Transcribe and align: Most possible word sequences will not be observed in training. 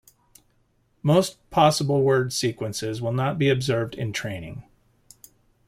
Most 1.03 1.47
possible 1.51 2.01
word 2.01 2.33
sequences 2.33 3.03
will 3.03 3.11
not 3.13 3.37
be 3.37 3.49
observed 3.49 3.93
in 3.93 4.11
training. 4.13 4.63